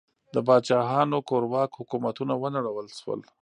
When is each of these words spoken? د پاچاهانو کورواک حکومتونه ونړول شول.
د 0.33 0.35
پاچاهانو 0.47 1.17
کورواک 1.29 1.71
حکومتونه 1.79 2.33
ونړول 2.41 2.87
شول. 2.99 3.21